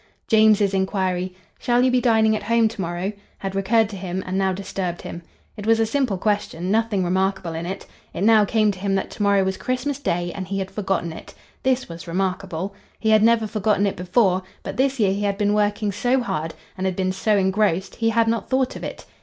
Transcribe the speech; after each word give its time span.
James's 0.27 0.73
inquiry, 0.73 1.35
"Shall 1.59 1.83
you 1.85 1.91
be 1.91 2.01
dining 2.01 2.35
at 2.35 2.41
home 2.41 2.67
to 2.69 2.81
morrow?" 2.81 3.13
had 3.37 3.53
recurred 3.53 3.87
to 3.89 3.95
him 3.95 4.23
and 4.25 4.35
now 4.35 4.51
disturbed 4.51 5.03
him. 5.03 5.21
It 5.55 5.67
was 5.67 5.79
a 5.79 5.85
simple 5.85 6.17
question; 6.17 6.71
nothing 6.71 7.03
remarkable 7.03 7.53
in 7.53 7.67
it. 7.67 7.85
It 8.11 8.21
now 8.23 8.43
came 8.43 8.71
to 8.71 8.79
him 8.79 8.95
that 8.95 9.11
to 9.11 9.21
morrow 9.21 9.43
was 9.43 9.57
Christmas 9.57 9.99
Day, 9.99 10.31
and 10.33 10.47
he 10.47 10.57
had 10.57 10.71
forgotten 10.71 11.13
it. 11.13 11.35
This 11.61 11.87
was 11.87 12.07
remarkable. 12.07 12.73
He 12.99 13.11
had 13.11 13.21
never 13.21 13.45
forgotten 13.45 13.85
it 13.85 13.95
before, 13.95 14.41
but 14.63 14.75
this 14.75 14.99
year 14.99 15.13
he 15.13 15.21
had 15.21 15.37
been 15.37 15.53
working 15.53 15.91
so 15.91 16.19
hard 16.23 16.55
and 16.75 16.87
had 16.87 16.95
been 16.95 17.11
so 17.11 17.37
engrossed 17.37 17.97
he 17.97 18.09
had 18.09 18.27
not 18.27 18.49
thought 18.49 18.75
of 18.75 18.83
it. 18.83 19.05